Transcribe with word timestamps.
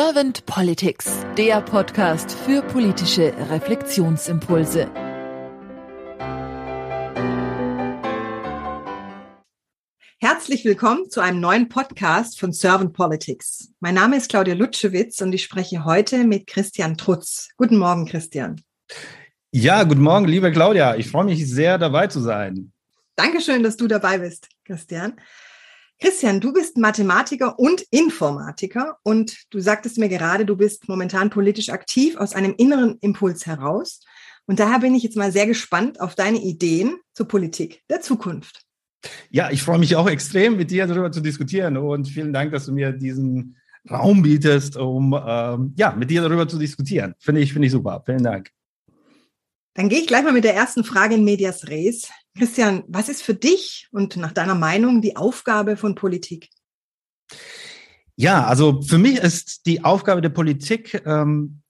Servant 0.00 0.46
Politics, 0.46 1.26
der 1.36 1.60
Podcast 1.60 2.30
für 2.30 2.62
politische 2.62 3.34
Reflexionsimpulse. 3.50 4.88
Herzlich 10.20 10.64
willkommen 10.64 11.10
zu 11.10 11.20
einem 11.20 11.40
neuen 11.40 11.68
Podcast 11.68 12.38
von 12.38 12.52
Servant 12.52 12.92
Politics. 12.92 13.72
Mein 13.80 13.94
Name 13.94 14.18
ist 14.18 14.28
Claudia 14.30 14.54
Lutschewitz 14.54 15.20
und 15.20 15.32
ich 15.32 15.42
spreche 15.42 15.84
heute 15.84 16.22
mit 16.22 16.46
Christian 16.46 16.96
Trutz. 16.96 17.48
Guten 17.56 17.78
Morgen, 17.78 18.06
Christian. 18.06 18.60
Ja, 19.50 19.82
guten 19.82 20.02
Morgen, 20.02 20.28
liebe 20.28 20.52
Claudia. 20.52 20.94
Ich 20.94 21.10
freue 21.10 21.24
mich 21.24 21.44
sehr, 21.50 21.76
dabei 21.76 22.06
zu 22.06 22.20
sein. 22.20 22.70
Dankeschön, 23.16 23.64
dass 23.64 23.76
du 23.76 23.88
dabei 23.88 24.18
bist, 24.18 24.48
Christian. 24.64 25.14
Christian, 26.00 26.40
du 26.40 26.52
bist 26.52 26.76
Mathematiker 26.76 27.58
und 27.58 27.82
Informatiker 27.90 28.98
und 29.02 29.36
du 29.50 29.58
sagtest 29.58 29.98
mir 29.98 30.08
gerade, 30.08 30.46
du 30.46 30.56
bist 30.56 30.88
momentan 30.88 31.28
politisch 31.28 31.70
aktiv 31.70 32.16
aus 32.16 32.34
einem 32.34 32.54
inneren 32.56 32.98
Impuls 33.00 33.46
heraus. 33.46 34.00
Und 34.46 34.60
daher 34.60 34.78
bin 34.78 34.94
ich 34.94 35.02
jetzt 35.02 35.16
mal 35.16 35.32
sehr 35.32 35.46
gespannt 35.46 36.00
auf 36.00 36.14
deine 36.14 36.38
Ideen 36.38 36.96
zur 37.14 37.26
Politik 37.26 37.82
der 37.90 38.00
Zukunft. 38.00 38.62
Ja, 39.30 39.50
ich 39.50 39.62
freue 39.62 39.78
mich 39.78 39.96
auch 39.96 40.08
extrem, 40.08 40.56
mit 40.56 40.70
dir 40.70 40.86
darüber 40.86 41.10
zu 41.10 41.20
diskutieren 41.20 41.76
und 41.76 42.08
vielen 42.08 42.32
Dank, 42.32 42.52
dass 42.52 42.66
du 42.66 42.72
mir 42.72 42.92
diesen 42.92 43.56
Raum 43.90 44.22
bietest, 44.22 44.76
um 44.76 45.18
ähm, 45.26 45.74
ja, 45.76 45.92
mit 45.92 46.10
dir 46.10 46.22
darüber 46.22 46.46
zu 46.46 46.58
diskutieren. 46.58 47.14
Finde 47.18 47.40
ich, 47.40 47.52
finde 47.52 47.66
ich 47.66 47.72
super. 47.72 48.02
Vielen 48.06 48.22
Dank. 48.22 48.50
Dann 49.74 49.88
gehe 49.88 50.00
ich 50.00 50.06
gleich 50.06 50.24
mal 50.24 50.32
mit 50.32 50.44
der 50.44 50.54
ersten 50.54 50.84
Frage 50.84 51.14
in 51.14 51.24
Medias 51.24 51.68
Res. 51.68 52.08
Christian, 52.38 52.84
was 52.86 53.08
ist 53.08 53.22
für 53.22 53.34
dich 53.34 53.88
und 53.90 54.16
nach 54.16 54.32
deiner 54.32 54.54
Meinung 54.54 55.02
die 55.02 55.16
Aufgabe 55.16 55.76
von 55.76 55.94
Politik? 55.94 56.48
Ja, 58.16 58.46
also 58.46 58.82
für 58.82 58.98
mich 58.98 59.18
ist 59.18 59.66
die 59.66 59.84
Aufgabe 59.84 60.20
der 60.20 60.30
Politik, 60.30 61.02
ähm, 61.04 61.62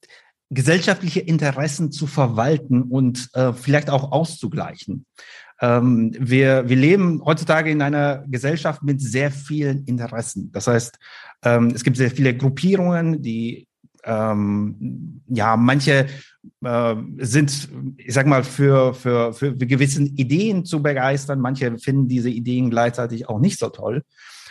gesellschaftliche 0.49 1.19
Interessen 1.19 1.91
zu 1.91 2.07
verwalten 2.07 2.83
und 2.83 3.29
äh, 3.33 3.53
vielleicht 3.53 3.89
auch 3.89 4.11
auszugleichen. 4.11 5.05
Ähm, 5.61 6.15
wir, 6.17 6.67
wir 6.69 6.75
leben 6.75 7.21
heutzutage 7.23 7.69
in 7.69 7.81
einer 7.81 8.23
Gesellschaft 8.27 8.81
mit 8.81 9.01
sehr 9.01 9.31
vielen 9.31 9.85
Interessen. 9.85 10.51
Das 10.51 10.67
heißt, 10.67 10.97
ähm, 11.43 11.71
es 11.75 11.83
gibt 11.83 11.97
sehr 11.97 12.11
viele 12.11 12.35
Gruppierungen, 12.35 13.21
die 13.21 13.67
ähm, 14.09 15.21
ja, 15.27 15.55
manche 15.55 16.07
äh, 16.63 16.95
sind, 17.17 17.69
ich 17.97 18.13
sag 18.13 18.25
mal, 18.25 18.43
für, 18.43 18.93
für, 18.93 19.33
für 19.33 19.55
gewissen 19.55 20.07
Ideen 20.17 20.65
zu 20.65 20.81
begeistern. 20.81 21.39
Manche 21.39 21.77
finden 21.77 22.07
diese 22.07 22.29
Ideen 22.29 22.69
gleichzeitig 22.69 23.29
auch 23.29 23.39
nicht 23.39 23.59
so 23.59 23.69
toll. 23.69 24.03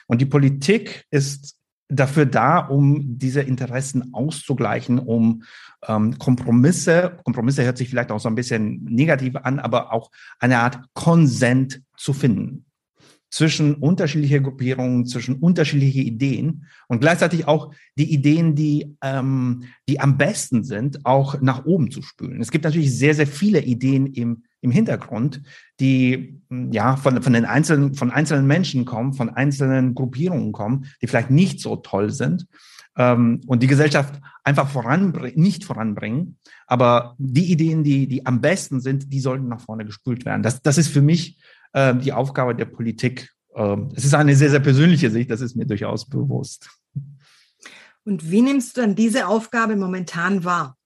Und 0.06 0.20
die 0.20 0.27
Politik 0.27 1.06
ist 1.11 1.56
dafür 1.89 2.27
da, 2.27 2.59
um 2.59 3.19
diese 3.19 3.41
Interessen 3.41 4.15
auszugleichen, 4.15 4.98
um 4.98 5.42
ähm, 5.87 6.19
Kompromisse, 6.19 7.17
Kompromisse 7.25 7.65
hört 7.65 7.78
sich 7.78 7.89
vielleicht 7.89 8.12
auch 8.12 8.20
so 8.20 8.28
ein 8.28 8.34
bisschen 8.34 8.84
negativ 8.84 9.37
an, 9.37 9.59
aber 9.59 9.93
auch 9.93 10.11
eine 10.39 10.59
Art 10.59 10.81
Konsent 10.95 11.83
zu 11.97 12.12
finden 12.12 12.65
zwischen 13.31 13.75
unterschiedliche 13.75 14.41
Gruppierungen, 14.41 15.07
zwischen 15.07 15.37
unterschiedliche 15.37 16.01
Ideen 16.01 16.65
und 16.87 17.01
gleichzeitig 17.01 17.47
auch 17.47 17.73
die 17.97 18.12
Ideen, 18.12 18.55
die, 18.55 18.97
ähm, 19.03 19.65
die 19.89 20.01
am 20.01 20.17
besten 20.17 20.65
sind, 20.65 21.05
auch 21.05 21.41
nach 21.41 21.67
oben 21.67 21.91
zu 21.91 22.03
spülen. 22.03 22.41
Es 22.41 22.51
gibt 22.51 22.65
natürlich 22.65 22.97
sehr, 22.97 23.15
sehr 23.15 23.27
viele 23.27 23.61
Ideen 23.62 24.06
im, 24.06 24.45
im 24.61 24.71
Hintergrund, 24.71 25.43
die 25.79 26.41
hm, 26.49 26.73
ja 26.73 26.97
von, 26.97 27.23
von 27.23 27.33
den 27.33 27.45
einzelnen, 27.45 27.95
von 27.95 28.11
einzelnen 28.11 28.47
Menschen 28.47 28.84
kommen, 28.84 29.12
von 29.12 29.31
einzelnen 29.31 29.95
Gruppierungen 29.95 30.53
kommen, 30.53 30.87
die 31.03 31.06
vielleicht 31.06 31.31
nicht 31.31 31.61
so 31.61 31.77
toll 31.77 32.11
sind 32.11 32.47
ähm, 32.97 33.43
und 33.47 33.62
die 33.62 33.67
Gesellschaft 33.69 34.21
einfach 34.43 34.69
voranbringen, 34.69 35.41
nicht 35.41 35.65
voranbringen. 35.65 36.39
Aber 36.67 37.15
die 37.19 37.53
Ideen, 37.53 37.84
die, 37.84 38.09
die 38.09 38.25
am 38.25 38.41
besten 38.41 38.81
sind, 38.81 39.12
die 39.12 39.21
sollten 39.21 39.49
nach 39.49 39.60
vorne 39.60 39.84
gespült 39.84 40.25
werden. 40.25 40.43
Das, 40.43 40.62
das 40.62 40.78
ist 40.78 40.89
für 40.89 41.03
mich 41.03 41.39
die 41.75 42.12
Aufgabe 42.12 42.55
der 42.55 42.65
Politik. 42.65 43.31
Äh, 43.55 43.77
es 43.95 44.05
ist 44.05 44.15
eine 44.15 44.34
sehr, 44.34 44.51
sehr 44.51 44.61
persönliche 44.61 45.11
Sicht, 45.11 45.31
das 45.31 45.41
ist 45.41 45.56
mir 45.56 45.67
durchaus 45.67 46.09
bewusst. 46.09 46.71
Und 48.05 48.31
wie 48.31 48.41
nimmst 48.43 48.77
du 48.77 48.81
dann 48.81 48.95
diese 48.95 49.27
Aufgabe 49.27 49.77
momentan 49.77 50.45
wahr? 50.45 50.77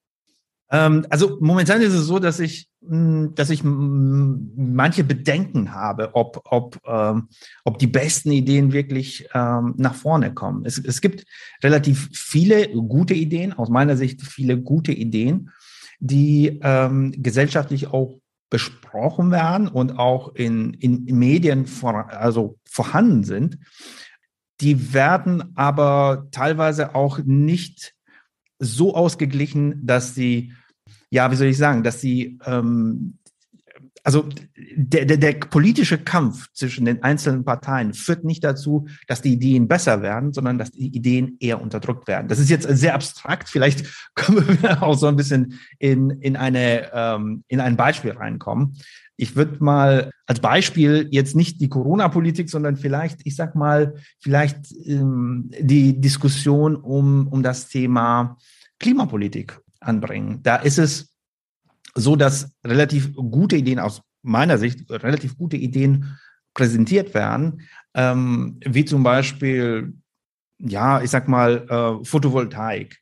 Ähm, 0.71 1.07
also 1.11 1.39
momentan 1.41 1.83
ist 1.83 1.93
es 1.93 2.07
so, 2.07 2.19
dass 2.19 2.41
ich, 2.41 2.69
hm, 2.85 3.35
dass 3.35 3.51
ich 3.51 3.63
manche 3.63 5.05
Bedenken 5.05 5.73
habe, 5.73 6.15
ob, 6.15 6.41
ob, 6.51 6.79
ähm, 6.87 7.29
ob 7.65 7.79
die 7.79 7.87
besten 7.87 8.33
Ideen 8.33 8.73
wirklich 8.73 9.29
ähm, 9.35 9.75
nach 9.77 9.95
vorne 9.95 10.33
kommen. 10.33 10.65
Es, 10.65 10.79
es 10.79 11.01
gibt 11.01 11.25
relativ 11.63 12.09
viele 12.13 12.71
gute 12.71 13.15
Ideen, 13.15 13.53
aus 13.53 13.69
meiner 13.69 13.97
Sicht 13.97 14.23
viele 14.23 14.59
gute 14.59 14.93
Ideen, 14.93 15.51
die 16.01 16.59
ähm, 16.63 17.13
gesellschaftlich 17.17 17.89
auch 17.89 18.22
besprochen 18.53 19.31
werden 19.31 19.67
und 19.67 19.99
auch 19.99 20.35
in, 20.35 20.75
in 20.75 21.07
Medien 21.19 21.67
vor, 21.67 22.11
also 22.11 22.59
vorhanden 22.69 23.25
sind. 23.25 23.59
Die 24.61 24.93
werden 24.93 25.57
aber 25.57 26.29
teilweise 26.33 26.95
auch 26.95 27.19
nicht 27.25 27.95
so 28.59 28.95
ausgeglichen, 28.95 29.87
dass 29.87 30.15
sie, 30.15 30.53
ja, 31.09 31.31
wie 31.31 31.37
soll 31.37 31.47
ich 31.47 31.57
sagen, 31.57 31.83
dass 31.83 32.03
sie 32.03 32.39
ähm, 32.45 33.17
also 34.05 34.29
der, 34.77 35.05
der, 35.05 35.17
der 35.17 35.33
politische 35.35 35.99
Kampf 35.99 36.49
zwischen 36.53 36.85
den 36.85 37.03
einzelnen 37.03 37.45
Parteien 37.45 37.95
führt 37.95 38.25
nicht 38.25 38.43
dazu, 38.43 38.87
dass 39.07 39.23
die 39.23 39.33
Ideen 39.33 39.69
besser 39.69 40.03
werden, 40.03 40.33
sondern 40.33 40.59
dass 40.59 40.73
die 40.73 40.89
Ideen 40.89 41.37
eher 41.39 41.61
unterdrückt 41.61 42.09
werden. 42.09 42.27
Das 42.27 42.41
ist 42.41 42.51
jetzt 42.51 42.67
sehr 42.69 42.95
abstrakt. 42.95 43.49
Vielleicht 43.49 43.87
können 44.15 44.61
wir 44.61 44.83
auch 44.83 44.95
so 44.95 45.07
ein 45.07 45.17
bisschen 45.17 45.61
in, 45.79 46.11
in, 46.11 46.37
eine, 46.37 46.91
ähm, 46.93 47.45
in 47.49 47.61
ein 47.61 47.77
Beispiel 47.77 48.13
reinkommen. 48.13 48.77
Ich 49.17 49.37
würde 49.37 49.63
mal 49.63 50.11
als 50.27 50.41
Beispiel 50.41 51.07
jetzt 51.13 51.37
nicht 51.37 51.61
die 51.61 51.69
Corona-Politik, 51.69 52.51
sondern 52.51 52.77
vielleicht, 52.77 53.21
ich 53.25 53.37
sag 53.37 53.55
mal, 53.55 53.95
vielleicht 54.19 54.73
ähm, 54.85 55.51
die 55.61 56.01
Diskussion 56.01 56.75
um, 56.75 57.29
um 57.29 57.43
das 57.43 57.69
Thema 57.69 58.37
Klimapolitik 58.81 59.61
anbringen. 59.79 60.41
Da 60.43 60.57
ist 60.57 60.79
es 60.79 61.12
so 61.95 62.17
dass 62.17 62.53
relativ 62.65 63.15
gute 63.15 63.57
Ideen 63.57 63.79
aus 63.79 64.03
meiner 64.23 64.59
Sicht, 64.59 64.91
relativ 64.91 65.37
gute 65.37 65.57
Ideen 65.57 66.19
präsentiert 66.55 67.15
werden, 67.15 67.63
ähm, 67.95 68.59
wie 68.65 68.85
zum 68.85 69.03
Beispiel, 69.03 69.95
ja, 70.59 71.03
ich 71.03 71.11
sag 71.11 71.29
mal, 71.29 71.67
äh, 71.69 72.05
Photovoltaik. 72.05 72.99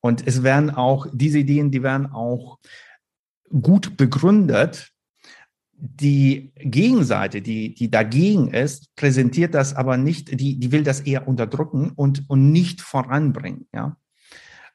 Und 0.00 0.26
es 0.26 0.42
werden 0.42 0.70
auch, 0.70 1.06
diese 1.12 1.38
Ideen, 1.38 1.70
die 1.70 1.82
werden 1.82 2.06
auch 2.06 2.58
gut 3.48 3.96
begründet. 3.96 4.90
Die 5.74 6.52
Gegenseite, 6.56 7.42
die, 7.42 7.74
die 7.74 7.90
dagegen 7.90 8.48
ist, 8.48 8.94
präsentiert 8.96 9.54
das 9.54 9.74
aber 9.74 9.96
nicht, 9.96 10.40
die, 10.40 10.58
die 10.58 10.72
will 10.72 10.84
das 10.84 11.00
eher 11.00 11.26
unterdrücken 11.26 11.90
und, 11.90 12.24
und 12.28 12.52
nicht 12.52 12.80
voranbringen, 12.80 13.66
ja. 13.74 13.96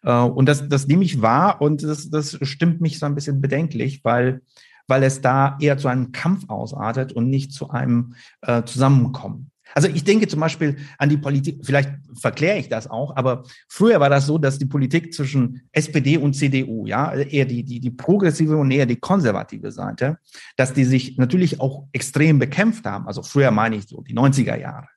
Äh, 0.07 0.21
und 0.21 0.47
das, 0.47 0.67
das 0.69 0.87
nehme 0.87 1.03
ich 1.03 1.21
wahr 1.21 1.61
und 1.61 1.83
das, 1.83 2.09
das 2.09 2.39
stimmt 2.41 2.81
mich 2.81 2.97
so 2.97 3.05
ein 3.05 3.15
bisschen 3.15 3.41
bedenklich, 3.41 4.03
weil, 4.03 4.41
weil 4.87 5.03
es 5.03 5.21
da 5.21 5.57
eher 5.59 5.77
zu 5.77 5.89
einem 5.89 6.13
Kampf 6.13 6.45
ausartet 6.47 7.11
und 7.11 7.29
nicht 7.29 7.51
zu 7.51 7.69
einem 7.69 8.15
äh, 8.41 8.63
Zusammenkommen. 8.63 9.51
Also 9.73 9.89
ich 9.89 10.05
denke 10.05 10.29
zum 10.29 10.39
Beispiel 10.39 10.77
an 10.97 11.09
die 11.09 11.17
Politik, 11.17 11.59
vielleicht 11.61 11.91
verkläre 12.13 12.57
ich 12.57 12.69
das 12.69 12.89
auch, 12.89 13.17
aber 13.17 13.43
früher 13.67 13.99
war 13.99 14.09
das 14.09 14.25
so, 14.25 14.37
dass 14.37 14.57
die 14.57 14.65
Politik 14.65 15.13
zwischen 15.13 15.67
SPD 15.73 16.17
und 16.17 16.35
CDU, 16.35 16.85
ja, 16.85 17.13
eher 17.13 17.43
die, 17.43 17.63
die, 17.63 17.81
die 17.81 17.91
progressive 17.91 18.55
und 18.55 18.71
eher 18.71 18.85
die 18.85 18.95
konservative 18.95 19.73
Seite, 19.73 20.19
dass 20.55 20.71
die 20.71 20.85
sich 20.85 21.17
natürlich 21.17 21.59
auch 21.59 21.85
extrem 21.91 22.39
bekämpft 22.39 22.85
haben. 22.85 23.07
Also 23.07 23.23
früher 23.23 23.51
meine 23.51 23.75
ich 23.75 23.87
so 23.87 24.01
die 24.01 24.15
90er 24.15 24.57
Jahre 24.57 24.87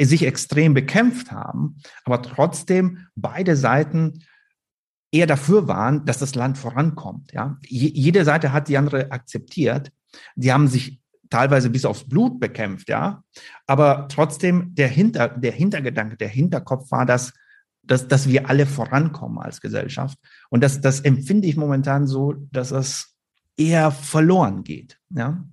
sich 0.00 0.26
extrem 0.26 0.74
bekämpft 0.74 1.30
haben, 1.30 1.76
aber 2.04 2.22
trotzdem 2.22 3.06
beide 3.14 3.54
Seiten 3.54 4.20
eher 5.12 5.26
dafür 5.26 5.68
waren, 5.68 6.04
dass 6.06 6.18
das 6.18 6.34
Land 6.34 6.58
vorankommt. 6.58 7.32
Ja? 7.32 7.58
Jede 7.62 8.24
Seite 8.24 8.52
hat 8.52 8.68
die 8.68 8.78
andere 8.78 9.12
akzeptiert. 9.12 9.92
Die 10.34 10.52
haben 10.52 10.66
sich 10.68 11.00
teilweise 11.30 11.70
bis 11.70 11.84
aufs 11.84 12.08
Blut 12.08 12.40
bekämpft, 12.40 12.88
ja. 12.88 13.22
Aber 13.66 14.06
trotzdem 14.08 14.74
der 14.74 14.88
Hinter, 14.88 15.28
der 15.28 15.52
Hintergedanke, 15.52 16.16
der 16.16 16.28
Hinterkopf 16.28 16.90
war, 16.90 17.06
dass, 17.06 17.32
dass, 17.82 18.06
dass 18.08 18.28
wir 18.28 18.48
alle 18.48 18.66
vorankommen 18.66 19.38
als 19.38 19.60
Gesellschaft. 19.60 20.18
Und 20.50 20.62
das, 20.62 20.80
das 20.80 21.00
empfinde 21.00 21.48
ich 21.48 21.56
momentan 21.56 22.06
so, 22.06 22.34
dass 22.50 22.70
es 22.70 23.16
eher 23.56 23.90
verloren 23.90 24.64
geht, 24.64 24.98
ja. 25.10 25.44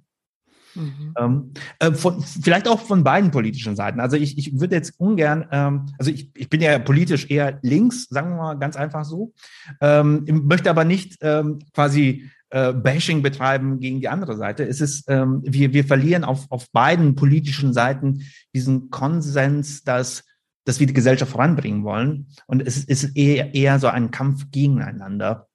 Mhm. 0.76 1.14
Ähm, 1.18 1.54
äh, 1.80 1.92
von, 1.92 2.22
vielleicht 2.22 2.68
auch 2.68 2.80
von 2.80 3.04
beiden 3.04 3.32
politischen 3.32 3.76
Seiten. 3.76 4.00
Also 4.00 4.18
ich, 4.18 4.38
ich 4.38 4.60
würde 4.60 4.76
jetzt 4.76 5.00
ungern, 5.00 5.48
ähm, 5.52 5.88
also 5.98 6.12
ich, 6.12 6.32
ich 6.36 6.50
bin 6.50 6.62
ja 6.62 6.78
politisch 6.80 7.30
eher 7.30 7.60
links, 7.62 8.08
sagen 8.10 8.32
wir 8.32 8.38
mal 8.38 8.60
ganz 8.60 8.76
einfach 8.76 9.06
so, 9.06 9.34
ähm, 9.82 10.26
möchte 10.46 10.70
aber 10.70 10.86
nicht 10.86 11.18
ähm, 11.22 11.60
quasi 11.74 12.30
äh, 12.50 12.74
Bashing 12.74 13.22
betreiben 13.22 13.80
gegen 13.80 14.00
die 14.00 14.10
andere 14.10 14.36
Seite. 14.36 14.64
Es 14.64 14.82
ist, 14.82 15.06
ähm, 15.08 15.42
wir, 15.46 15.74
wir 15.74 15.84
verlieren 15.84 16.24
auf, 16.24 16.46
auf 16.50 16.72
beiden 16.72 17.16
politischen 17.16 17.74
Seiten 17.74 18.24
diesen 18.54 18.90
Konsens, 18.90 19.84
dass 19.84 20.24
dass 20.66 20.80
wir 20.80 20.86
die 20.86 20.94
Gesellschaft 20.94 21.32
voranbringen 21.32 21.84
wollen. 21.84 22.28
Und 22.46 22.62
es 22.62 22.84
ist 22.84 23.16
eher, 23.16 23.56
eher 23.56 23.80
so 23.80 23.88
ein 23.88 24.12
Kampf 24.12 24.52
gegeneinander, 24.52 25.48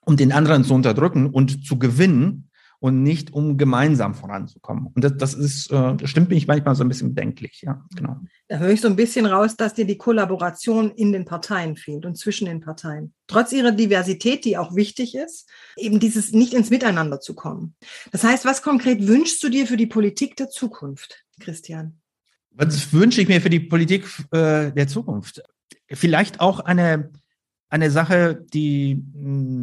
um 0.00 0.16
den 0.16 0.32
anderen 0.32 0.64
zu 0.64 0.74
unterdrücken 0.74 1.26
und 1.26 1.64
zu 1.64 1.78
gewinnen 1.78 2.45
und 2.78 3.02
nicht 3.02 3.32
um 3.32 3.56
gemeinsam 3.56 4.14
voranzukommen. 4.14 4.88
Und 4.94 5.02
das, 5.02 5.16
das 5.16 5.34
ist, 5.34 5.70
äh, 5.70 5.96
das 5.96 6.10
stimmt 6.10 6.30
mich 6.30 6.46
manchmal 6.46 6.74
so 6.74 6.84
ein 6.84 6.88
bisschen 6.88 7.14
bedenklich, 7.14 7.62
ja, 7.62 7.84
genau. 7.94 8.16
Da 8.48 8.58
höre 8.58 8.70
ich 8.70 8.80
so 8.80 8.88
ein 8.88 8.96
bisschen 8.96 9.26
raus, 9.26 9.56
dass 9.56 9.74
dir 9.74 9.86
die 9.86 9.98
Kollaboration 9.98 10.90
in 10.92 11.12
den 11.12 11.24
Parteien 11.24 11.76
fehlt 11.76 12.06
und 12.06 12.16
zwischen 12.16 12.46
den 12.46 12.60
Parteien. 12.60 13.14
Trotz 13.26 13.52
ihrer 13.52 13.72
Diversität, 13.72 14.44
die 14.44 14.58
auch 14.58 14.74
wichtig 14.76 15.14
ist, 15.14 15.48
eben 15.76 16.00
dieses 16.00 16.32
nicht 16.32 16.54
ins 16.54 16.70
Miteinander 16.70 17.20
zu 17.20 17.34
kommen. 17.34 17.74
Das 18.12 18.24
heißt, 18.24 18.44
was 18.44 18.62
konkret 18.62 19.06
wünschst 19.06 19.42
du 19.42 19.48
dir 19.48 19.66
für 19.66 19.76
die 19.76 19.86
Politik 19.86 20.36
der 20.36 20.48
Zukunft, 20.48 21.24
Christian? 21.40 22.00
Was 22.50 22.92
wünsche 22.92 23.20
ich 23.20 23.28
mir 23.28 23.40
für 23.40 23.50
die 23.50 23.60
Politik 23.60 24.06
äh, 24.30 24.72
der 24.72 24.88
Zukunft? 24.88 25.42
Vielleicht 25.88 26.40
auch 26.40 26.60
eine, 26.60 27.10
eine 27.68 27.90
Sache, 27.90 28.44
die, 28.52 28.92
hm, 28.92 29.55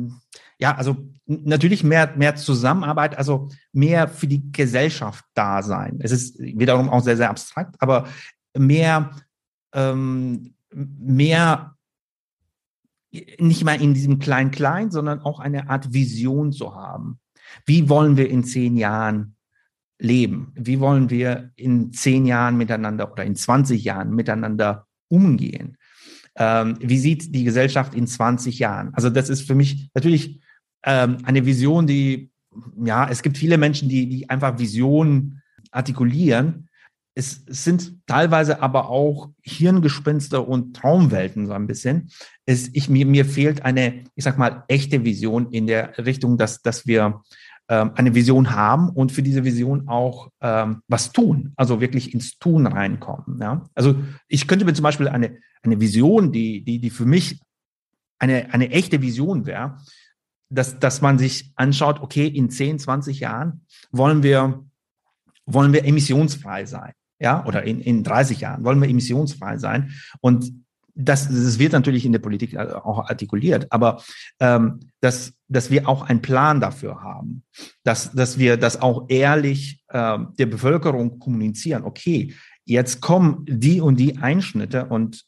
ja, 0.64 0.78
also 0.78 0.96
natürlich 1.26 1.84
mehr, 1.84 2.14
mehr 2.16 2.38
Zusammenarbeit, 2.38 3.18
also 3.18 3.50
mehr 3.74 4.08
für 4.08 4.28
die 4.28 4.50
Gesellschaft 4.54 5.26
da 5.34 5.62
sein. 5.62 6.00
Es 6.02 6.14
ist 6.14 6.40
wiederum 6.40 6.90
auch 6.90 7.02
sehr, 7.02 7.18
sehr 7.18 7.30
abstrakt, 7.30 7.76
aber 7.80 8.08
mehr, 8.58 9.12
ähm, 9.74 10.54
mehr 10.72 11.76
nicht 13.40 13.66
mal 13.66 13.82
in 13.82 13.94
diesem 13.94 14.20
Klein-Klein, 14.20 14.90
sondern 14.90 15.20
auch 15.20 15.42
eine 15.42 15.70
Art 15.70 15.92
Vision 15.92 16.54
zu 16.54 16.74
haben. 16.74 17.20
Wie 17.66 17.90
wollen 17.90 18.16
wir 18.16 18.30
in 18.30 18.46
zehn 18.46 18.78
Jahren 18.78 19.36
leben? 20.00 20.54
Wie 20.56 20.80
wollen 20.80 21.10
wir 21.10 21.52
in 21.58 21.92
zehn 21.92 22.26
Jahren 22.26 22.56
miteinander 22.56 23.12
oder 23.12 23.26
in 23.26 23.36
20 23.36 23.84
Jahren 23.84 24.12
miteinander 24.16 24.88
umgehen? 25.10 25.76
Ähm, 26.38 26.78
wie 26.80 27.00
sieht 27.00 27.36
die 27.36 27.44
Gesellschaft 27.44 27.94
in 27.94 28.08
20 28.08 28.60
Jahren? 28.60 28.94
Also 28.94 29.10
das 29.10 29.28
ist 29.28 29.42
für 29.46 29.56
mich 29.56 29.92
natürlich 29.94 30.42
ähm, 30.84 31.18
eine 31.24 31.46
Vision, 31.46 31.88
die, 31.88 32.32
ja, 32.84 33.08
es 33.10 33.22
gibt 33.22 33.38
viele 33.38 33.58
Menschen, 33.58 33.90
die, 33.90 34.08
die 34.08 34.30
einfach 34.30 34.60
Visionen 34.60 35.42
artikulieren. 35.72 36.70
Es, 37.16 37.44
es 37.48 37.64
sind 37.64 38.00
teilweise 38.08 38.62
aber 38.62 38.90
auch 38.90 39.30
Hirngespinste 39.44 40.42
und 40.42 40.76
Traumwelten 40.76 41.46
so 41.46 41.54
ein 41.54 41.68
bisschen. 41.68 42.10
Es, 42.46 42.70
ich, 42.74 42.90
mir, 42.90 43.06
mir 43.06 43.26
fehlt 43.26 43.64
eine, 43.64 44.04
ich 44.16 44.24
sag 44.24 44.38
mal, 44.38 44.64
echte 44.68 45.04
Vision 45.04 45.52
in 45.52 45.68
der 45.68 45.98
Richtung, 46.00 46.38
dass, 46.38 46.62
dass 46.62 46.88
wir 46.88 47.22
ähm, 47.70 47.92
eine 47.96 48.14
Vision 48.14 48.52
haben 48.52 48.90
und 48.90 49.12
für 49.12 49.24
diese 49.24 49.44
Vision 49.44 49.88
auch 49.88 50.30
ähm, 50.42 50.82
was 50.88 51.12
tun, 51.12 51.54
also 51.56 51.80
wirklich 51.80 52.14
ins 52.14 52.38
Tun 52.38 52.68
reinkommen. 52.68 53.40
Ja? 53.40 53.66
Also 53.74 53.96
ich 54.28 54.48
könnte 54.48 54.66
mir 54.66 54.74
zum 54.74 54.84
Beispiel 54.84 55.08
eine, 55.08 55.38
eine 55.62 55.80
Vision, 55.80 56.32
die, 56.32 56.64
die, 56.64 56.80
die 56.80 56.90
für 56.90 57.06
mich 57.06 57.40
eine, 58.20 58.54
eine 58.54 58.70
echte 58.72 59.02
Vision 59.02 59.46
wäre, 59.46 59.78
dass, 60.54 60.80
dass 60.80 61.02
man 61.02 61.18
sich 61.18 61.52
anschaut, 61.56 62.02
okay, 62.02 62.28
in 62.28 62.50
10, 62.50 62.80
20 62.80 63.20
Jahren 63.20 63.66
wollen 63.92 64.24
wir, 64.24 64.64
wollen 65.46 65.74
wir 65.74 65.86
emissionsfrei 65.86 66.66
sein. 66.66 66.94
Ja, 67.20 67.46
oder 67.46 67.64
in, 67.64 67.80
in 67.80 68.04
30 68.04 68.42
Jahren 68.42 68.64
wollen 68.64 68.82
wir 68.82 68.90
emissionsfrei 68.90 69.58
sein. 69.58 69.92
Und 70.20 70.52
das, 70.96 71.28
das 71.28 71.58
wird 71.58 71.74
natürlich 71.74 72.06
in 72.06 72.12
der 72.12 72.20
Politik 72.20 72.54
äh, 72.54 72.58
auch 72.58 73.10
artikuliert, 73.10 73.72
aber 73.72 74.04
ähm, 74.40 74.80
dass, 75.00 75.34
dass 75.48 75.72
wir 75.72 75.88
auch 75.90 76.04
einen 76.04 76.22
Plan 76.22 76.60
dafür 76.60 77.02
haben, 77.02 77.44
dass, 77.84 78.12
dass 78.12 78.38
wir 78.38 78.58
das 78.58 78.82
auch 78.82 79.06
ehrlich 79.10 79.84
äh, 79.88 80.20
der 80.38 80.46
Bevölkerung 80.46 81.20
kommunizieren. 81.20 81.84
Okay, 81.84 82.34
jetzt 82.66 83.02
kommen 83.02 83.46
die 83.48 83.82
und 83.82 84.00
die 84.00 84.18
Einschnitte 84.18 84.86
und 84.86 85.24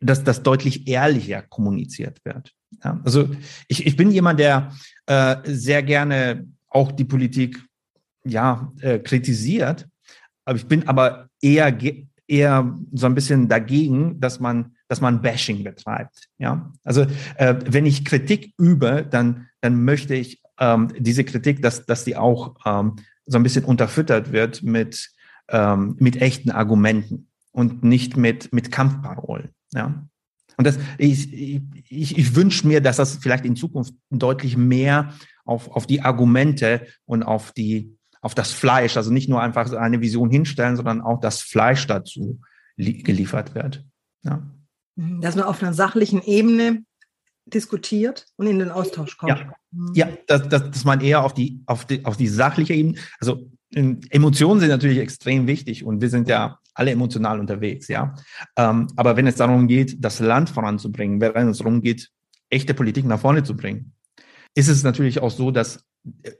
dass 0.00 0.24
das 0.24 0.42
deutlich 0.42 0.88
ehrlicher 0.88 1.42
kommuniziert 1.42 2.24
wird. 2.24 2.52
Ja, 2.84 3.00
also 3.04 3.28
ich, 3.68 3.86
ich 3.86 3.96
bin 3.96 4.10
jemand, 4.10 4.40
der 4.40 4.72
äh, 5.06 5.36
sehr 5.44 5.82
gerne 5.82 6.46
auch 6.68 6.92
die 6.92 7.04
Politik 7.04 7.58
ja 8.24 8.72
äh, 8.80 8.98
kritisiert, 8.98 9.88
aber 10.44 10.56
ich 10.56 10.66
bin 10.66 10.88
aber 10.88 11.28
eher 11.40 11.76
eher 12.26 12.78
so 12.92 13.06
ein 13.06 13.14
bisschen 13.14 13.48
dagegen, 13.48 14.20
dass 14.20 14.40
man 14.40 14.76
dass 14.88 15.00
man 15.00 15.22
Bashing 15.22 15.62
betreibt. 15.62 16.28
Ja, 16.38 16.72
also 16.84 17.02
äh, 17.36 17.54
wenn 17.66 17.86
ich 17.86 18.04
Kritik 18.04 18.54
übe, 18.58 19.06
dann 19.08 19.48
dann 19.60 19.84
möchte 19.84 20.14
ich 20.14 20.40
ähm, 20.58 20.92
diese 20.98 21.24
Kritik, 21.24 21.62
dass 21.62 21.86
dass 21.86 22.04
die 22.04 22.16
auch 22.16 22.56
ähm, 22.64 22.96
so 23.26 23.36
ein 23.36 23.42
bisschen 23.42 23.64
unterfüttert 23.64 24.32
wird 24.32 24.62
mit 24.62 25.10
ähm, 25.48 25.96
mit 25.98 26.20
echten 26.22 26.50
Argumenten 26.50 27.28
und 27.52 27.82
nicht 27.82 28.16
mit 28.16 28.52
mit 28.52 28.70
Kampfparolen. 28.70 29.50
Ja. 29.72 30.06
Und 30.56 30.66
das, 30.66 30.78
ich, 30.98 31.32
ich, 31.88 32.18
ich 32.18 32.34
wünsche 32.34 32.66
mir, 32.66 32.80
dass 32.80 32.96
das 32.96 33.16
vielleicht 33.16 33.44
in 33.44 33.56
Zukunft 33.56 33.94
deutlich 34.10 34.56
mehr 34.56 35.14
auf, 35.44 35.70
auf 35.70 35.86
die 35.86 36.02
Argumente 36.02 36.86
und 37.06 37.22
auf 37.22 37.52
die, 37.52 37.96
auf 38.20 38.34
das 38.34 38.52
Fleisch, 38.52 38.96
also 38.96 39.10
nicht 39.10 39.28
nur 39.28 39.40
einfach 39.40 39.72
eine 39.72 40.00
Vision 40.00 40.30
hinstellen, 40.30 40.76
sondern 40.76 41.00
auch 41.00 41.20
das 41.20 41.40
Fleisch 41.40 41.86
dazu 41.86 42.40
geliefert 42.76 43.54
wird. 43.54 43.84
Ja. 44.22 44.42
Dass 44.96 45.36
man 45.36 45.46
auf 45.46 45.62
einer 45.62 45.72
sachlichen 45.72 46.22
Ebene 46.22 46.84
diskutiert 47.46 48.26
und 48.36 48.46
in 48.46 48.58
den 48.58 48.70
Austausch 48.70 49.16
kommt. 49.16 49.38
Ja, 49.38 49.52
mhm. 49.70 49.92
ja 49.94 50.08
dass, 50.26 50.48
dass, 50.48 50.70
dass 50.70 50.84
man 50.84 51.00
eher 51.00 51.24
auf 51.24 51.34
die, 51.34 51.62
auf 51.66 51.86
die, 51.86 52.04
auf 52.04 52.16
die 52.16 52.28
sachliche 52.28 52.74
Ebene, 52.74 52.98
also 53.18 53.50
Emotionen 53.72 54.60
sind 54.60 54.68
natürlich 54.68 54.98
extrem 54.98 55.46
wichtig 55.46 55.84
und 55.84 56.00
wir 56.00 56.10
sind 56.10 56.28
ja 56.28 56.59
alle 56.74 56.90
emotional 56.90 57.40
unterwegs, 57.40 57.88
ja. 57.88 58.14
Ähm, 58.56 58.88
aber 58.96 59.16
wenn 59.16 59.26
es 59.26 59.36
darum 59.36 59.68
geht, 59.68 60.02
das 60.04 60.20
Land 60.20 60.50
voranzubringen, 60.50 61.20
wenn 61.20 61.48
es 61.48 61.58
darum 61.58 61.82
geht, 61.82 62.10
echte 62.48 62.74
Politik 62.74 63.04
nach 63.04 63.20
vorne 63.20 63.42
zu 63.42 63.56
bringen, 63.56 63.92
ist 64.54 64.68
es 64.68 64.82
natürlich 64.82 65.20
auch 65.20 65.30
so, 65.30 65.50
dass 65.50 65.84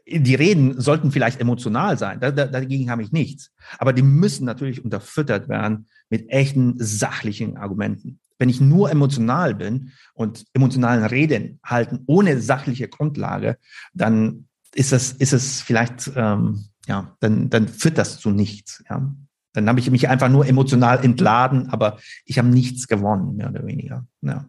äh, 0.04 0.20
die 0.20 0.34
Reden 0.34 0.80
sollten 0.80 1.12
vielleicht 1.12 1.40
emotional 1.40 1.98
sein. 1.98 2.20
Da, 2.20 2.30
da, 2.30 2.46
dagegen 2.46 2.90
habe 2.90 3.02
ich 3.02 3.12
nichts. 3.12 3.52
Aber 3.78 3.92
die 3.92 4.02
müssen 4.02 4.44
natürlich 4.44 4.84
unterfüttert 4.84 5.48
werden 5.48 5.86
mit 6.08 6.30
echten 6.30 6.74
sachlichen 6.78 7.56
Argumenten. 7.56 8.20
Wenn 8.38 8.48
ich 8.48 8.60
nur 8.60 8.90
emotional 8.90 9.54
bin 9.54 9.92
und 10.14 10.44
emotionalen 10.54 11.04
Reden 11.04 11.60
halten 11.62 12.00
ohne 12.06 12.40
sachliche 12.40 12.88
Grundlage, 12.88 13.58
dann 13.92 14.46
ist 14.74 14.92
es, 14.92 15.12
ist 15.12 15.32
es 15.32 15.60
vielleicht 15.60 16.10
ähm, 16.16 16.70
ja, 16.86 17.16
dann, 17.20 17.50
dann 17.50 17.68
führt 17.68 17.98
das 17.98 18.18
zu 18.18 18.30
nichts. 18.30 18.82
Ja. 18.88 19.14
Dann 19.52 19.68
habe 19.68 19.80
ich 19.80 19.90
mich 19.90 20.08
einfach 20.08 20.28
nur 20.28 20.46
emotional 20.46 21.04
entladen, 21.04 21.68
aber 21.70 21.98
ich 22.24 22.38
habe 22.38 22.48
nichts 22.48 22.86
gewonnen, 22.86 23.36
mehr 23.36 23.50
oder 23.50 23.66
weniger. 23.66 24.06
Ja. 24.22 24.48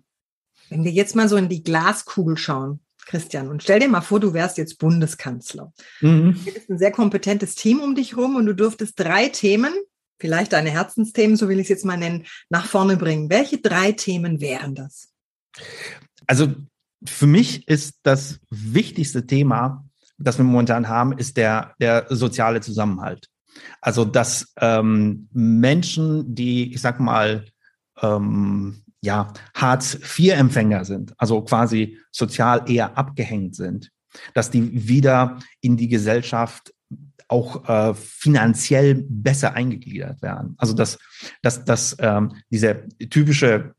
Wenn 0.70 0.84
wir 0.84 0.92
jetzt 0.92 1.16
mal 1.16 1.28
so 1.28 1.38
in 1.38 1.50
die 1.50 1.64
Glaskugel 1.64 2.38
schauen, 2.38 2.80
Christian, 3.06 3.48
und 3.48 3.64
stell 3.64 3.80
dir 3.80 3.90
mal 3.90 4.02
vor, 4.02 4.20
du 4.20 4.34
wärst 4.34 4.58
jetzt 4.58 4.78
Bundeskanzler. 4.78 5.74
Mhm. 6.02 6.38
Du 6.46 6.54
bist 6.54 6.70
ein 6.70 6.78
sehr 6.78 6.92
kompetentes 6.92 7.56
Team 7.56 7.80
um 7.80 7.96
dich 7.96 8.16
rum 8.16 8.36
und 8.36 8.46
du 8.46 8.54
dürftest 8.54 9.00
drei 9.00 9.30
Themen, 9.30 9.74
vielleicht 10.20 10.54
deine 10.54 10.70
Herzensthemen, 10.70 11.36
so 11.36 11.50
will 11.50 11.58
ich 11.58 11.66
es 11.66 11.70
jetzt 11.70 11.86
mal 11.86 11.98
nennen, 11.98 12.26
nach 12.50 12.68
vorne 12.68 12.98
bringen. 12.98 13.30
Welche 13.30 13.58
drei 13.58 13.92
Themen 13.92 14.40
wären 14.40 14.76
das? 14.76 15.10
Also 16.28 16.54
für 17.04 17.28
mich 17.28 17.68
ist 17.68 17.96
das 18.04 18.40
wichtigste 18.52 19.26
Thema 19.26 19.84
das 20.24 20.38
wir 20.38 20.46
momentan 20.46 20.88
haben, 20.88 21.18
ist 21.18 21.38
der, 21.38 21.74
der 21.80 22.06
soziale 22.10 22.62
Zusammenhalt. 22.62 23.28
Also 23.82 24.06
dass 24.06 24.54
ähm, 24.60 25.28
Menschen, 25.32 26.36
die, 26.36 26.74
ich 26.74 26.82
sag 26.82 27.00
mal, 27.00 27.46
ähm, 28.02 28.84
ja, 29.02 29.34
Hartz-IV-Empfänger 29.56 30.86
sind, 30.86 31.14
also 31.18 31.42
quasi 31.42 31.98
sozial 32.12 32.70
eher 32.70 32.98
abgehängt 32.98 33.56
sind, 33.56 33.92
dass 34.34 34.52
die 34.52 34.88
wieder 34.88 35.40
in 35.60 35.78
die 35.78 35.88
Gesellschaft 35.88 36.74
auch 37.28 37.68
äh, 37.68 37.94
finanziell 37.96 39.06
besser 39.08 39.54
eingegliedert 39.54 40.22
werden. 40.22 40.56
Also 40.58 40.74
dass, 40.74 41.00
dass, 41.42 41.64
dass 41.64 41.96
ähm, 42.00 42.34
diese 42.52 42.88
typische 43.10 43.74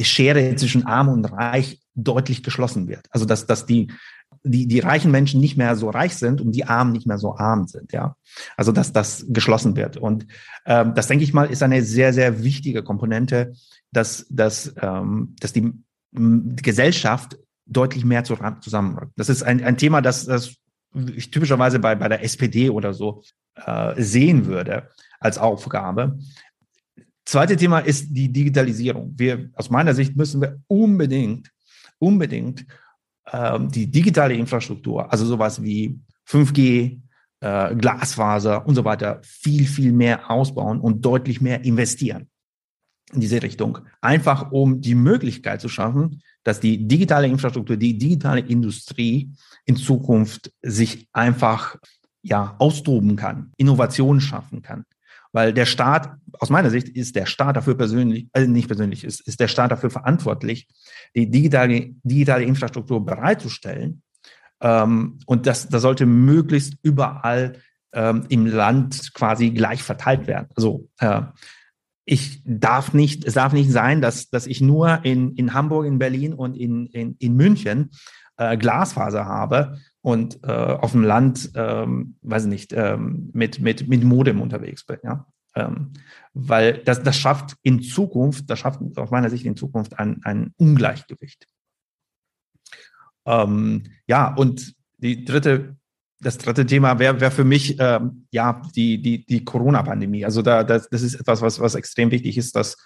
Schere 0.00 0.54
zwischen 0.56 0.86
Arm 0.86 1.08
und 1.08 1.24
Reich 1.24 1.80
deutlich 1.94 2.42
geschlossen 2.42 2.88
wird. 2.88 3.06
Also 3.10 3.26
dass, 3.26 3.46
dass 3.46 3.66
die 3.66 3.90
die, 4.44 4.66
die 4.66 4.80
reichen 4.80 5.10
Menschen 5.10 5.40
nicht 5.40 5.56
mehr 5.56 5.76
so 5.76 5.90
reich 5.90 6.16
sind 6.16 6.40
und 6.40 6.52
die 6.52 6.64
Armen 6.64 6.92
nicht 6.92 7.06
mehr 7.06 7.18
so 7.18 7.36
arm 7.36 7.66
sind, 7.66 7.92
ja. 7.92 8.16
Also 8.56 8.72
dass 8.72 8.92
das 8.92 9.24
geschlossen 9.28 9.76
wird. 9.76 9.96
Und 9.96 10.26
ähm, 10.66 10.94
das, 10.94 11.06
denke 11.06 11.24
ich 11.24 11.32
mal, 11.32 11.44
ist 11.44 11.62
eine 11.62 11.82
sehr, 11.82 12.12
sehr 12.12 12.42
wichtige 12.42 12.82
Komponente, 12.82 13.52
dass, 13.92 14.26
dass, 14.30 14.74
ähm, 14.80 15.36
dass 15.40 15.52
die, 15.52 15.72
die 16.10 16.62
Gesellschaft 16.62 17.38
deutlich 17.66 18.04
mehr 18.04 18.24
zusammenrückt. 18.24 19.12
Das 19.16 19.28
ist 19.28 19.42
ein, 19.42 19.62
ein 19.62 19.76
Thema, 19.76 20.00
das, 20.00 20.26
das 20.26 20.56
ich 21.14 21.30
typischerweise 21.30 21.78
bei, 21.78 21.94
bei 21.94 22.08
der 22.08 22.22
SPD 22.22 22.68
oder 22.68 22.92
so 22.92 23.22
äh, 23.54 24.00
sehen 24.00 24.46
würde 24.46 24.88
als 25.20 25.38
Aufgabe. 25.38 26.18
Zweite 27.24 27.56
Thema 27.56 27.78
ist 27.78 28.08
die 28.10 28.30
Digitalisierung. 28.30 29.14
Wir, 29.16 29.50
aus 29.54 29.70
meiner 29.70 29.94
Sicht 29.94 30.16
müssen 30.16 30.40
wir 30.40 30.60
unbedingt, 30.66 31.50
unbedingt 31.98 32.66
ähm, 33.32 33.70
die 33.70 33.90
digitale 33.90 34.34
Infrastruktur, 34.34 35.10
also 35.10 35.24
sowas 35.24 35.62
wie 35.62 35.98
5G, 36.28 37.00
äh, 37.40 37.74
Glasfaser 37.74 38.66
und 38.66 38.74
so 38.74 38.84
weiter, 38.84 39.20
viel, 39.22 39.66
viel 39.66 39.92
mehr 39.92 40.30
ausbauen 40.30 40.80
und 40.80 41.04
deutlich 41.04 41.40
mehr 41.40 41.64
investieren. 41.64 42.28
in 43.12 43.20
diese 43.20 43.42
Richtung. 43.42 43.78
Einfach 44.00 44.52
um 44.52 44.80
die 44.80 44.94
Möglichkeit 44.94 45.60
zu 45.60 45.68
schaffen, 45.68 46.22
dass 46.44 46.60
die 46.60 46.86
digitale 46.88 47.26
Infrastruktur, 47.26 47.76
die 47.76 47.98
digitale 47.98 48.40
Industrie 48.40 49.30
in 49.66 49.76
Zukunft 49.76 50.52
sich 50.62 51.08
einfach 51.12 51.76
ja 52.22 52.54
austoben 52.58 53.16
kann, 53.16 53.52
Innovationen 53.56 54.20
schaffen 54.20 54.62
kann. 54.62 54.84
Weil 55.32 55.54
der 55.54 55.64
Staat, 55.64 56.14
aus 56.38 56.50
meiner 56.50 56.70
Sicht, 56.70 56.88
ist 56.88 57.16
der 57.16 57.26
Staat 57.26 57.56
dafür 57.56 57.74
persönlich, 57.74 58.28
also 58.32 58.50
nicht 58.50 58.68
persönlich, 58.68 59.04
ist, 59.04 59.20
ist 59.26 59.40
der 59.40 59.48
Staat 59.48 59.72
dafür 59.72 59.90
verantwortlich, 59.90 60.68
die 61.14 61.30
digitale, 61.30 61.90
digitale 62.02 62.44
Infrastruktur 62.44 63.04
bereitzustellen. 63.04 64.02
Ähm, 64.60 65.18
und 65.26 65.46
das, 65.46 65.68
das 65.68 65.82
sollte 65.82 66.06
möglichst 66.06 66.74
überall 66.82 67.54
ähm, 67.92 68.24
im 68.28 68.46
Land 68.46 69.14
quasi 69.14 69.50
gleich 69.50 69.82
verteilt 69.82 70.26
werden. 70.26 70.48
Also 70.54 70.88
äh, 70.98 71.22
ich 72.04 72.42
darf 72.44 72.92
nicht, 72.92 73.24
es 73.24 73.34
darf 73.34 73.52
nicht 73.52 73.70
sein, 73.70 74.00
dass, 74.02 74.28
dass 74.28 74.46
ich 74.46 74.60
nur 74.60 75.04
in, 75.04 75.34
in 75.36 75.54
Hamburg, 75.54 75.86
in 75.86 75.98
Berlin 75.98 76.34
und 76.34 76.56
in, 76.56 76.86
in, 76.86 77.16
in 77.18 77.36
München 77.36 77.90
äh, 78.36 78.56
Glasfaser 78.56 79.24
habe 79.24 79.78
und 80.02 80.40
äh, 80.42 80.50
auf 80.50 80.92
dem 80.92 81.04
Land, 81.04 81.50
ähm, 81.54 82.16
weiß 82.22 82.44
ich 82.44 82.50
nicht, 82.50 82.72
ähm, 82.72 83.30
mit, 83.32 83.60
mit, 83.60 83.88
mit 83.88 84.04
Modem 84.04 84.40
unterwegs 84.40 84.84
bin. 84.84 84.98
Ja? 85.02 85.26
Ähm, 85.54 85.92
weil 86.34 86.78
das, 86.78 87.02
das 87.02 87.16
schafft 87.16 87.56
in 87.62 87.82
Zukunft, 87.82 88.50
das 88.50 88.58
schafft 88.58 88.80
aus 88.96 89.10
meiner 89.10 89.30
Sicht 89.30 89.46
in 89.46 89.56
Zukunft 89.56 89.98
ein, 89.98 90.20
ein 90.24 90.52
Ungleichgewicht. 90.56 91.46
Ähm, 93.24 93.84
ja, 94.06 94.34
und 94.34 94.74
die 94.98 95.24
dritte 95.24 95.76
das 96.22 96.38
dritte 96.38 96.64
Thema 96.64 96.98
wäre 97.00 97.20
wär 97.20 97.32
für 97.32 97.44
mich 97.44 97.76
ähm, 97.80 98.26
ja 98.30 98.62
die, 98.76 99.02
die, 99.02 99.26
die 99.26 99.44
Corona-Pandemie. 99.44 100.24
Also 100.24 100.40
da, 100.40 100.62
das, 100.62 100.88
das 100.88 101.02
ist 101.02 101.16
etwas, 101.16 101.42
was, 101.42 101.58
was 101.58 101.74
extrem 101.74 102.12
wichtig 102.12 102.38
ist, 102.38 102.54
dass 102.54 102.76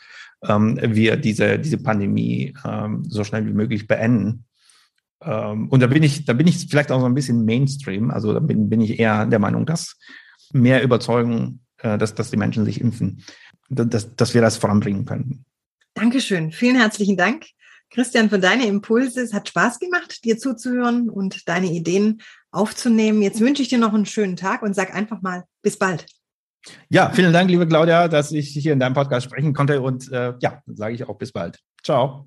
ähm, 0.43 0.79
wir 0.83 1.17
diese, 1.17 1.59
diese 1.59 1.79
Pandemie 1.79 2.55
ähm, 2.65 3.05
so 3.05 3.25
schnell 3.25 3.47
wie 3.47 3.53
möglich 3.53 3.87
beenden. 3.87 4.47
Ähm, 5.23 5.69
und 5.69 5.81
da 5.81 5.87
bin 5.87 6.03
ich, 6.03 6.25
da 6.25 6.33
bin 6.33 6.47
ich 6.47 6.67
vielleicht 6.69 6.91
auch 6.91 7.01
so 7.01 7.07
ein 7.07 7.15
bisschen 7.15 7.45
Mainstream. 7.45 8.11
Also 8.11 8.33
da 8.33 8.41
bin, 8.41 8.69
bin 8.69 8.81
ich 8.81 8.99
eher 8.99 9.27
der 9.27 9.39
Meinung, 9.39 9.67
dass 9.67 9.97
mehr 10.53 10.83
überzeugen, 10.83 11.61
äh, 11.79 11.99
dass, 11.99 12.15
dass 12.15 12.31
die 12.31 12.37
Menschen 12.37 12.65
sich 12.65 12.81
impfen, 12.81 13.23
dass, 13.69 14.15
dass 14.15 14.35
wir 14.35 14.41
das 14.41 14.57
voranbringen 14.57 15.05
können. 15.05 15.45
Dankeschön. 15.95 16.53
Vielen 16.53 16.77
herzlichen 16.77 17.17
Dank. 17.17 17.47
Christian, 17.91 18.29
für 18.29 18.39
deine 18.39 18.67
Impulse. 18.67 19.21
Es 19.21 19.33
hat 19.33 19.49
Spaß 19.49 19.79
gemacht, 19.79 20.25
dir 20.25 20.39
zuzuhören 20.39 21.09
und 21.09 21.49
deine 21.49 21.67
Ideen 21.67 22.21
aufzunehmen. 22.51 23.23
Jetzt 23.23 23.41
wünsche 23.41 23.63
ich 23.63 23.69
dir 23.69 23.79
noch 23.79 23.95
einen 23.95 24.07
schönen 24.07 24.37
Tag 24.37 24.63
und 24.63 24.75
sag 24.75 24.95
einfach 24.95 25.23
mal 25.23 25.45
bis 25.63 25.79
bald. 25.79 26.07
Ja, 26.89 27.11
vielen 27.11 27.33
Dank, 27.33 27.49
liebe 27.49 27.67
Claudia, 27.67 28.09
dass 28.09 28.33
ich 28.33 28.49
hier 28.49 28.73
in 28.73 28.81
deinem 28.81 28.95
Podcast 28.95 29.27
sprechen 29.27 29.55
konnte 29.55 29.81
und 29.81 30.11
äh, 30.11 30.35
ja, 30.41 30.63
dann 30.67 30.77
sage 30.77 30.95
ich 30.95 31.09
auch 31.09 31.17
bis 31.17 31.31
bald. 31.31 31.61
Ciao. 31.83 32.27